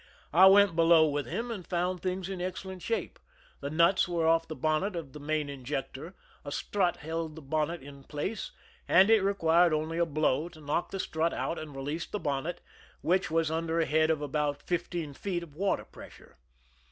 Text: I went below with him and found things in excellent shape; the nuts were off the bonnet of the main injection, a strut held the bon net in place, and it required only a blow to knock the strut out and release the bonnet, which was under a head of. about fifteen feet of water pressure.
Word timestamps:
I 0.33 0.47
went 0.47 0.75
below 0.75 1.07
with 1.07 1.27
him 1.27 1.51
and 1.51 1.67
found 1.67 2.01
things 2.01 2.27
in 2.27 2.41
excellent 2.41 2.81
shape; 2.81 3.19
the 3.59 3.69
nuts 3.69 4.07
were 4.07 4.25
off 4.27 4.47
the 4.47 4.55
bonnet 4.55 4.95
of 4.95 5.13
the 5.13 5.19
main 5.19 5.47
injection, 5.47 6.15
a 6.43 6.51
strut 6.51 6.97
held 6.97 7.35
the 7.35 7.41
bon 7.43 7.67
net 7.67 7.83
in 7.83 8.03
place, 8.05 8.49
and 8.87 9.11
it 9.11 9.21
required 9.21 9.73
only 9.75 9.99
a 9.99 10.05
blow 10.07 10.49
to 10.49 10.59
knock 10.59 10.89
the 10.89 10.99
strut 10.99 11.35
out 11.35 11.59
and 11.59 11.75
release 11.75 12.07
the 12.07 12.17
bonnet, 12.17 12.61
which 13.01 13.29
was 13.29 13.51
under 13.51 13.79
a 13.79 13.85
head 13.85 14.09
of. 14.09 14.23
about 14.23 14.63
fifteen 14.63 15.13
feet 15.13 15.43
of 15.43 15.53
water 15.55 15.85
pressure. 15.85 16.39